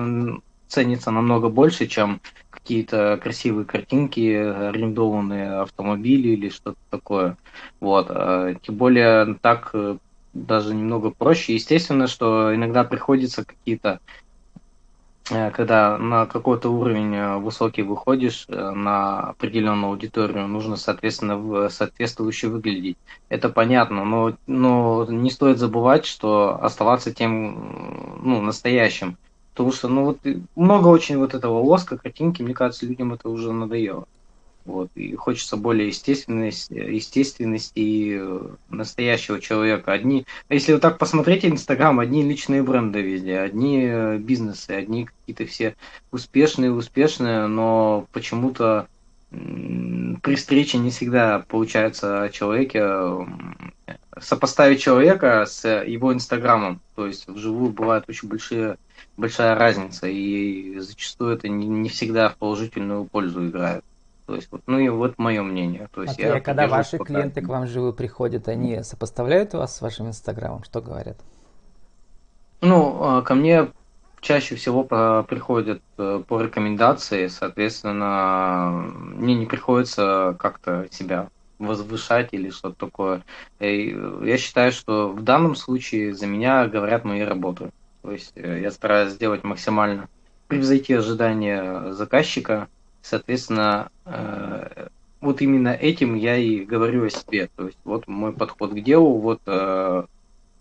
ценится 0.72 1.12
намного 1.12 1.50
больше, 1.50 1.88
чем 1.88 2.22
какие-то 2.50 3.20
красивые 3.22 3.66
картинки, 3.66 4.34
арендованные 4.34 5.62
автомобили 5.62 6.30
или 6.30 6.50
что-то 6.50 6.78
такое. 6.90 7.38
Вот. 7.80 8.08
Тем 8.62 8.76
более 8.76 9.36
так 9.42 9.76
даже 10.34 10.74
немного 10.74 11.12
проще. 11.12 11.56
Естественно, 11.56 12.08
что 12.08 12.56
иногда 12.56 12.84
приходится 12.84 13.44
какие-то 13.44 14.00
Э, 15.32 15.50
когда 15.52 15.98
на 15.98 16.26
какой-то 16.26 16.70
уровень 16.70 17.16
э, 17.16 17.38
высокий 17.38 17.84
выходишь 17.84 18.46
э, 18.50 18.72
на 18.72 19.20
определенную 19.30 19.92
аудиторию, 19.92 20.48
нужно, 20.48 20.76
соответственно, 20.76 21.70
соответствующе 21.70 22.48
выглядеть. 22.50 22.98
Это 23.30 23.50
понятно, 23.50 24.04
но, 24.04 24.36
но 24.48 25.06
не 25.10 25.30
стоит 25.32 25.58
забывать, 25.58 26.06
что 26.06 26.62
оставаться 26.62 27.14
тем 27.14 28.20
ну, 28.24 28.42
настоящим. 28.42 29.18
Потому 29.54 29.72
что 29.72 29.88
ну, 29.88 30.06
вот, 30.06 30.20
много 30.56 30.88
очень 30.88 31.18
вот 31.18 31.34
этого 31.34 31.60
лоска, 31.60 31.98
картинки, 31.98 32.42
мне 32.42 32.54
кажется, 32.54 32.86
людям 32.86 33.14
это 33.14 33.30
уже 33.30 33.52
надоело. 33.52 34.08
Вот, 34.64 34.92
и 34.94 35.16
хочется 35.16 35.58
более 35.58 35.88
естественности, 35.88 36.74
естественности 36.74 37.72
и 37.80 38.18
э, 38.20 38.42
настоящего 38.70 39.42
человека. 39.42 39.92
Одни, 39.92 40.26
если 40.50 40.74
вот 40.74 40.84
так 40.84 41.00
посмотреть 41.00 41.46
Инстаграм, 41.46 42.00
одни 42.00 42.22
личные 42.24 42.62
бренды 42.62 43.02
везде, 43.02 43.40
одни 43.40 43.86
э, 43.88 44.18
бизнесы, 44.20 44.70
одни 44.70 45.06
какие-то 45.06 45.48
все 45.48 45.76
успешные, 46.12 46.72
успешные, 46.72 47.48
но 47.48 48.06
почему-то 48.12 48.88
при 49.32 50.36
встрече 50.36 50.78
не 50.78 50.92
всегда 50.92 51.40
получается 51.48 52.30
человеке 52.34 52.84
сопоставить 54.22 54.82
человека 54.82 55.46
с 55.46 55.68
его 55.84 56.14
инстаграмом. 56.14 56.80
То 56.96 57.08
есть 57.08 57.28
вживую 57.28 57.72
бывает 57.72 58.06
очень 58.08 58.30
большие, 58.30 58.78
большая 59.18 59.56
разница, 59.56 60.08
и 60.08 60.80
зачастую 60.80 61.36
это 61.36 61.50
не, 61.50 61.68
не 61.68 61.90
всегда 61.90 62.30
в 62.30 62.38
положительную 62.38 63.06
пользу 63.06 63.48
играет. 63.48 63.84
То 64.28 64.36
есть, 64.36 64.48
вот, 64.52 64.62
ну 64.68 64.80
и 64.80 64.88
вот 64.88 65.18
мое 65.18 65.42
мнение. 65.44 65.90
То 65.94 66.04
есть, 66.04 66.18
а 66.20 66.22
я 66.22 66.40
когда 66.40 66.68
ваши 66.68 66.98
пока... 66.98 67.14
клиенты 67.14 67.42
к 67.42 67.48
вам 67.48 67.68
живы 67.68 67.92
приходят, 67.92 68.48
они 68.48 68.82
сопоставляют 68.84 69.54
вас 69.54 69.76
с 69.76 69.82
вашим 69.82 70.08
инстаграмом? 70.08 70.64
Что 70.64 70.82
говорят? 70.82 71.18
Ну, 72.62 72.98
а, 73.02 73.22
ко 73.24 73.36
мне 73.36 73.72
чаще 74.22 74.56
всего 74.56 74.84
приходят 75.24 75.82
э, 75.98 76.24
по 76.26 76.42
рекомендации, 76.42 77.28
соответственно, 77.28 78.70
мне 78.94 79.34
не 79.34 79.48
приходится 79.48 80.36
как-то 80.40 80.88
себя 80.92 81.30
возвышать 81.68 82.30
или 82.32 82.50
что-то 82.50 82.88
такое. 82.88 83.24
Я 83.60 84.38
считаю, 84.38 84.72
что 84.72 85.10
в 85.10 85.24
данном 85.24 85.56
случае 85.56 86.14
за 86.14 86.28
меня 86.28 86.68
говорят 86.68 87.06
мои 87.06 87.22
работы. 87.22 87.72
То 88.02 88.12
есть 88.12 88.32
э, 88.36 88.62
я 88.62 88.72
стараюсь 88.72 89.14
сделать 89.14 89.44
максимально 89.44 90.10
превзойти 90.48 90.94
ожидания 90.94 91.92
заказчика, 91.94 92.68
Соответственно, 93.02 93.90
э, 94.06 94.88
вот 95.22 95.42
именно 95.42 95.70
этим 95.70 96.16
я 96.16 96.38
и 96.38 96.64
говорю 96.64 97.06
о 97.06 97.10
себе. 97.10 97.50
То 97.56 97.66
есть 97.66 97.78
вот 97.84 98.08
мой 98.08 98.32
подход 98.32 98.72
к 98.72 98.80
делу, 98.80 99.18
вот 99.18 99.42
э, 99.48 100.04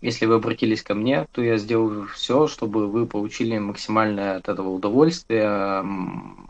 если 0.01 0.25
вы 0.25 0.35
обратились 0.35 0.81
ко 0.81 0.95
мне, 0.95 1.27
то 1.31 1.43
я 1.43 1.57
сделаю 1.57 2.07
все, 2.07 2.47
чтобы 2.47 2.87
вы 2.87 3.05
получили 3.05 3.57
максимальное 3.59 4.37
от 4.37 4.49
этого 4.49 4.69
удовольствие, 4.69 5.85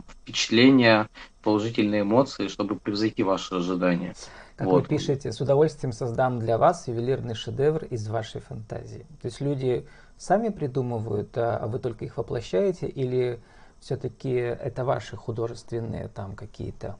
впечатления, 0.08 1.08
положительные 1.42 2.02
эмоции, 2.02 2.48
чтобы 2.48 2.76
превзойти 2.76 3.22
ваши 3.22 3.54
ожидания. 3.54 4.14
Как 4.56 4.66
вот. 4.66 4.82
вы 4.82 4.88
пишете, 4.88 5.32
с 5.32 5.40
удовольствием 5.40 5.92
создам 5.92 6.38
для 6.38 6.58
вас 6.58 6.86
ювелирный 6.88 7.34
шедевр 7.34 7.84
из 7.84 8.06
вашей 8.08 8.40
фантазии. 8.40 9.06
То 9.20 9.26
есть 9.26 9.40
люди 9.40 9.86
сами 10.16 10.50
придумывают, 10.50 11.30
а 11.36 11.66
вы 11.66 11.78
только 11.78 12.04
их 12.04 12.16
воплощаете, 12.16 12.86
или 12.86 13.40
все-таки 13.80 14.30
это 14.30 14.84
ваши 14.84 15.16
художественные 15.16 16.08
там 16.08 16.36
какие-то 16.36 16.96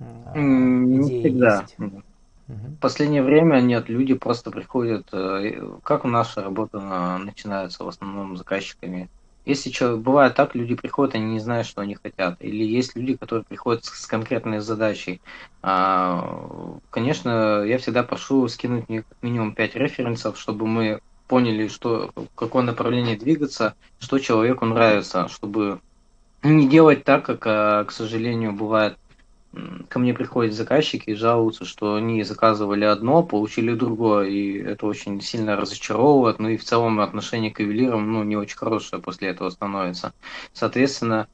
э, 0.00 0.04
идеи 0.34 1.20
всегда. 1.20 1.60
есть? 1.60 1.76
В 2.48 2.76
последнее 2.80 3.22
время 3.22 3.60
нет, 3.60 3.88
люди 3.88 4.14
просто 4.14 4.50
приходят, 4.50 5.06
э, 5.12 5.78
как 5.84 6.04
наша 6.04 6.42
работа 6.42 6.80
начинается 7.18 7.84
в 7.84 7.88
основном 7.88 8.36
заказчиками, 8.36 9.08
если 9.44 9.70
человек, 9.70 10.00
бывает 10.00 10.34
так, 10.34 10.54
люди 10.54 10.74
приходят, 10.74 11.14
они 11.14 11.32
не 11.32 11.40
знают, 11.40 11.66
что 11.66 11.80
они 11.80 11.96
хотят. 11.96 12.36
Или 12.40 12.64
есть 12.64 12.94
люди, 12.94 13.16
которые 13.16 13.44
приходят 13.44 13.84
с, 13.84 14.02
с 14.02 14.06
конкретной 14.06 14.60
задачей. 14.60 15.20
А, 15.62 16.78
конечно, 16.90 17.64
я 17.64 17.78
всегда 17.78 18.02
прошу 18.04 18.46
скинуть 18.48 18.88
мне 18.88 19.04
минимум 19.20 19.54
5 19.54 19.74
референсов, 19.76 20.38
чтобы 20.38 20.66
мы 20.66 21.00
поняли, 21.26 21.68
что, 21.68 22.12
какое 22.36 22.62
направление 22.62 23.16
двигаться, 23.16 23.74
что 23.98 24.18
человеку 24.18 24.64
нравится, 24.66 25.28
чтобы 25.28 25.80
не 26.42 26.68
делать 26.68 27.04
так, 27.04 27.24
как, 27.24 27.42
а, 27.46 27.84
к 27.84 27.90
сожалению, 27.92 28.52
бывает 28.52 28.96
ко 29.88 29.98
мне 29.98 30.14
приходят 30.14 30.54
заказчики 30.54 31.10
и 31.10 31.14
жалуются, 31.14 31.64
что 31.64 31.96
они 31.96 32.22
заказывали 32.22 32.84
одно, 32.84 33.22
получили 33.22 33.74
другое, 33.74 34.28
и 34.28 34.58
это 34.58 34.86
очень 34.86 35.20
сильно 35.20 35.56
разочаровывает, 35.56 36.38
ну 36.38 36.48
и 36.48 36.56
в 36.56 36.64
целом 36.64 37.00
отношение 37.00 37.50
к 37.50 37.60
ювелирам, 37.60 38.10
ну, 38.12 38.22
не 38.22 38.36
очень 38.36 38.56
хорошее 38.56 39.02
после 39.02 39.28
этого 39.28 39.50
становится. 39.50 40.14
Соответственно, 40.52 41.28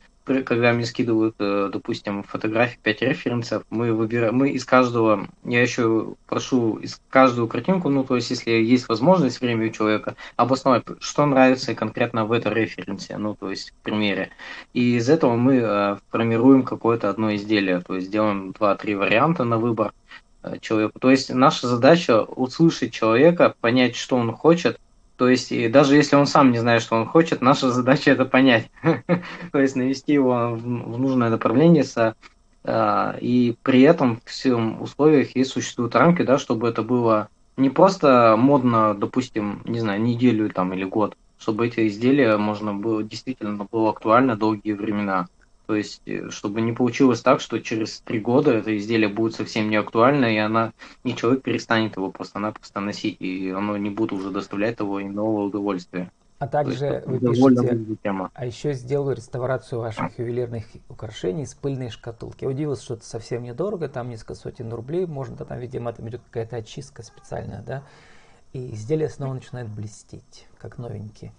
когда 0.45 0.73
мне 0.73 0.85
скидывают, 0.85 1.35
э, 1.39 1.71
допустим, 1.73 2.23
фотографии, 2.23 2.79
5 2.83 3.03
референсов, 3.03 3.65
мы 3.71 3.93
выбираем, 3.93 4.37
мы 4.37 4.51
из 4.51 4.65
каждого, 4.65 5.29
я 5.45 5.63
еще 5.63 6.15
прошу 6.27 6.77
из 6.77 7.01
каждую 7.11 7.49
картинку, 7.49 7.89
ну, 7.89 8.05
то 8.05 8.17
есть, 8.17 8.31
если 8.31 8.51
есть 8.51 8.89
возможность 8.89 9.41
время 9.41 9.69
у 9.69 9.71
человека, 9.71 10.17
обосновать, 10.37 10.85
что 11.01 11.27
нравится 11.27 11.75
конкретно 11.75 12.25
в 12.25 12.33
этой 12.33 12.53
референсе, 12.53 13.17
ну, 13.19 13.35
то 13.35 13.51
есть, 13.51 13.71
в 13.71 13.83
примере. 13.83 14.31
И 14.75 14.97
из 14.97 15.09
этого 15.09 15.37
мы 15.37 15.57
э, 15.57 15.97
формируем 16.11 16.63
какое-то 16.63 17.11
одно 17.11 17.35
изделие, 17.35 17.81
то 17.81 17.97
есть, 17.97 18.11
делаем 18.11 18.51
2-3 18.51 18.97
варианта 18.97 19.45
на 19.45 19.59
выбор 19.59 19.93
э, 20.43 20.59
человеку. 20.61 20.99
То 20.99 21.11
есть, 21.11 21.31
наша 21.33 21.67
задача 21.67 22.23
услышать 22.23 22.93
человека, 22.93 23.55
понять, 23.61 23.97
что 23.97 24.17
он 24.17 24.33
хочет, 24.33 24.79
то 25.19 25.29
есть, 25.29 25.51
и 25.51 25.69
даже 25.69 25.97
если 25.97 26.15
он 26.15 26.29
сам 26.29 26.53
не 26.53 26.59
знает, 26.59 26.81
что 26.81 26.95
он 26.95 27.05
хочет, 27.05 27.43
наша 27.43 27.73
задача 27.73 28.13
это 28.13 28.25
понять. 28.25 28.71
То 29.53 29.59
есть, 29.59 29.75
навести 29.75 30.13
его 30.13 30.55
в, 30.55 30.65
нужное 30.65 31.29
направление. 31.29 31.85
А, 32.65 33.17
и 33.21 33.57
при 33.65 33.83
этом 33.83 34.21
в 34.25 34.31
всем 34.31 34.81
условиях 34.81 35.35
есть 35.35 35.51
существуют 35.51 35.97
рамки, 35.97 36.23
да, 36.23 36.39
чтобы 36.39 36.69
это 36.69 36.83
было 36.83 37.29
не 37.57 37.69
просто 37.69 38.37
модно, 38.39 38.95
допустим, 38.95 39.61
не 39.65 39.81
знаю, 39.81 40.01
неделю 40.01 40.51
там 40.51 40.73
или 40.73 40.85
год, 40.85 41.17
чтобы 41.41 41.67
эти 41.67 41.89
изделия 41.89 42.37
можно 42.37 42.73
было 42.73 43.03
действительно 43.03 43.67
было 43.69 43.91
актуально 43.91 44.37
долгие 44.37 44.75
времена. 44.75 45.27
То 45.69 45.75
есть, 45.75 46.01
э, 46.07 46.31
чтобы 46.31 46.63
не 46.63 46.73
получилось 46.73 47.21
так, 47.21 47.43
что 47.43 47.59
через 47.59 48.01
три 48.01 48.21
года 48.21 48.53
это 48.53 48.75
изделие 48.79 49.11
будет 49.11 49.35
совсем 49.35 49.69
не 49.69 49.77
актуально, 49.77 50.25
и 50.25 50.39
она, 50.39 50.73
и 51.05 51.15
человек 51.15 51.43
перестанет 51.43 51.99
его 51.99 52.11
просто-напросто 52.11 52.81
носить, 52.81 53.21
и 53.21 53.51
оно 53.51 53.77
не 53.77 53.91
будет 53.91 54.15
уже 54.15 54.31
доставлять 54.31 54.79
того 54.79 55.03
иного 55.03 55.43
удовольствия. 55.43 56.11
А 56.39 56.49
также 56.49 56.87
есть, 56.87 57.07
вы 57.07 57.19
пишете, 57.21 57.97
тема. 58.03 58.31
а 58.33 58.47
еще 58.47 58.73
сделаю 58.73 59.15
реставрацию 59.15 59.83
ваших 59.83 60.19
ювелирных 60.19 60.65
украшений 60.89 61.43
из 61.43 61.55
пыльной 61.55 61.91
шкатулки. 61.91 62.45
Я 62.45 62.51
удивился, 62.51 62.85
что 62.85 62.95
это 62.95 63.05
совсем 63.05 63.43
недорого, 63.43 63.91
там 63.91 64.09
несколько 64.09 64.37
сотен 64.37 64.73
рублей, 64.73 65.05
можно, 65.05 65.37
да, 65.37 65.45
там, 65.45 65.59
видимо, 65.59 65.93
там 65.93 66.09
идет 66.09 66.23
какая-то 66.31 66.57
очистка 66.57 67.03
специальная, 67.03 67.61
да, 67.61 67.83
и 68.55 68.75
изделие 68.75 69.11
снова 69.11 69.35
начинает 69.35 69.69
блестеть, 69.69 70.47
как 70.57 70.79
новенькие. 70.79 71.35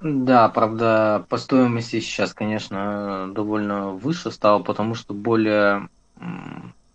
Да, 0.00 0.48
правда, 0.48 1.26
по 1.28 1.36
стоимости 1.36 2.00
сейчас, 2.00 2.32
конечно, 2.32 3.30
довольно 3.34 3.90
выше 3.90 4.30
стало, 4.30 4.62
потому 4.62 4.94
что 4.94 5.12
более, 5.12 5.88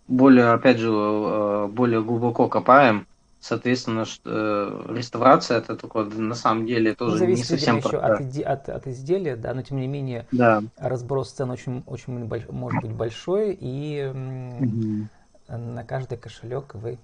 более, 0.08 0.52
опять 0.52 0.78
же, 0.78 0.90
э, 0.90 1.68
более 1.68 2.02
глубоко 2.02 2.48
копаем. 2.48 3.06
Соответственно, 3.38 4.06
что, 4.06 4.88
э, 4.88 4.94
реставрация 4.96 5.58
это 5.58 5.76
такое 5.76 6.06
на 6.06 6.34
самом 6.34 6.66
деле 6.66 6.94
тоже 6.94 7.12
ну, 7.12 7.18
зависит, 7.18 7.50
не 7.50 7.56
совсем 7.58 7.76
еще 7.78 7.98
от, 7.98 8.20
от, 8.20 8.68
от 8.68 8.86
изделия, 8.88 9.36
да, 9.36 9.54
но 9.54 9.62
тем 9.62 9.78
не 9.78 9.86
менее 9.86 10.26
да. 10.32 10.64
разброс 10.76 11.30
цен 11.30 11.50
очень, 11.50 11.84
очень 11.86 12.24
больш, 12.24 12.48
может 12.48 12.82
быть 12.82 12.92
большой, 12.92 13.56
и 13.60 14.10
угу. 14.10 15.06
на 15.48 15.84
каждый 15.84 16.18
кошелек 16.18 16.74
вы 16.74 16.98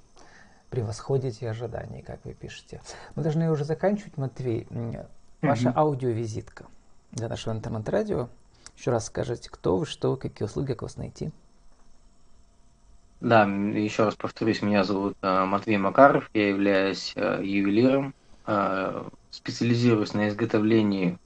превосходите 0.71 1.49
ожидания, 1.49 2.03
как 2.03 2.25
вы 2.25 2.33
пишете. 2.33 2.81
Мы 3.15 3.23
должны 3.23 3.49
уже 3.49 3.65
заканчивать, 3.65 4.17
Матвей. 4.17 4.67
Ваша 5.43 5.71
mm-hmm. 5.71 5.75
аудиовизитка 5.75 6.67
для 7.11 7.29
нашего 7.29 7.53
интернет-радио. 7.53 8.29
Еще 8.79 8.93
раз 8.93 9.07
скажите, 9.07 9.51
кто 9.51 9.77
вы, 9.77 9.87
что 9.87 10.13
вы, 10.13 10.17
какие 10.17 10.47
услуги, 10.47 10.69
как 10.69 10.83
вас 10.83 10.97
найти. 10.97 11.33
Да, 13.21 13.45
еще 13.45 14.05
раз 14.05 14.15
повторюсь, 14.15 14.63
меня 14.63 14.85
зовут 14.85 15.17
э, 15.21 15.45
Матвей 15.45 15.79
Макаров, 15.79 16.31
я 16.33 16.49
являюсь 16.49 17.13
э, 17.17 17.41
ювелиром, 17.43 18.15
э, 18.47 19.05
специализируюсь 19.31 20.15
на 20.15 20.29
изготовлении, 20.29 21.19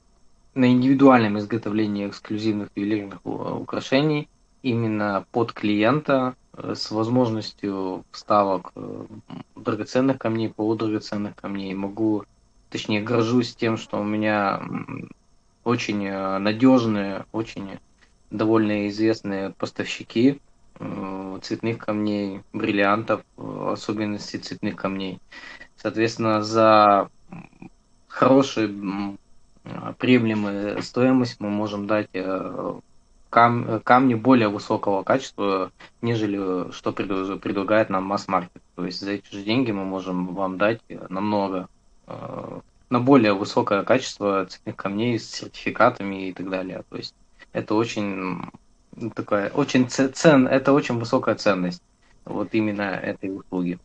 на 0.55 0.71
индивидуальном 0.71 1.37
изготовлении 1.37 2.07
эксклюзивных 2.07 2.69
ювелирных 2.75 3.23
украшений 3.23 4.29
именно 4.63 5.25
под 5.31 5.53
клиента 5.53 6.35
с 6.55 6.89
возможностью 6.89 8.03
вставок 8.11 8.73
драгоценных 9.55 10.17
камней, 10.17 10.49
полудрагоценных 10.49 11.35
камней. 11.35 11.75
Могу 11.75 12.23
точнее, 12.69 13.01
горжусь 13.01 13.55
тем, 13.55 13.77
что 13.77 13.99
у 13.99 14.03
меня 14.03 14.61
очень 15.67 16.05
э, 16.05 16.37
надежные, 16.37 17.25
очень 17.33 17.79
довольно 18.31 18.87
известные 18.87 19.51
поставщики 19.51 20.39
э, 20.79 21.39
цветных 21.41 21.77
камней, 21.79 22.41
бриллиантов, 22.53 23.21
э, 23.37 23.69
особенности 23.73 24.37
цветных 24.37 24.77
камней. 24.77 25.19
Соответственно, 25.75 26.41
за 26.41 27.09
хорошую 28.07 29.17
приемлемую 29.97 30.81
стоимость 30.81 31.39
мы 31.39 31.49
можем 31.49 31.85
дать 31.85 32.09
кам 33.29 33.81
камни 33.81 34.13
более 34.15 34.47
высокого 34.47 35.03
качества, 35.03 35.71
нежели 36.01 36.71
что 36.71 36.93
предлагает 36.93 37.89
нам 37.89 38.05
масс-маркет. 38.05 38.63
То 38.75 38.85
есть 38.85 39.01
за 39.01 39.11
эти 39.11 39.29
же 39.31 39.43
деньги 39.43 39.71
мы 39.71 39.83
можем 39.83 40.33
вам 40.33 40.57
дать 40.57 40.81
намного 41.09 41.67
на 42.07 42.99
более 42.99 43.33
высокое 43.33 43.83
качество 43.83 44.45
цветных 44.45 44.75
камней 44.75 45.19
с 45.19 45.29
сертификатами 45.29 46.29
и 46.29 46.33
так 46.33 46.49
далее. 46.49 46.83
То 46.89 46.97
есть 46.97 47.13
это 47.53 47.75
очень 47.75 48.49
такая 49.15 49.49
очень 49.49 49.89
цен, 49.89 50.47
это 50.47 50.73
очень 50.73 50.97
высокая 50.97 51.35
ценность 51.35 51.83
вот 52.25 52.53
именно 52.53 52.81
этой 52.81 53.35
услуги. 53.35 53.79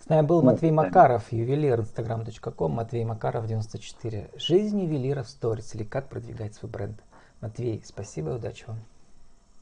С 0.00 0.08
нами 0.08 0.26
был 0.26 0.42
Матвей 0.42 0.70
Макаров, 0.70 1.32
ювелир, 1.32 1.80
instagram.com, 1.80 2.72
Матвей 2.72 3.04
Макаров, 3.04 3.46
94. 3.46 4.30
Жизнь 4.36 4.80
ювелира 4.82 5.22
в 5.22 5.28
сторис 5.28 5.74
или 5.74 5.82
как 5.82 6.08
продвигать 6.08 6.54
свой 6.54 6.70
бренд. 6.70 7.00
Матвей, 7.40 7.82
спасибо 7.84 8.30
и 8.30 8.34
удачи 8.34 8.64
вам. 8.66 8.78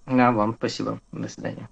А 0.06 0.32
вам 0.32 0.54
спасибо. 0.54 1.00
До 1.12 1.28
свидания. 1.28 1.68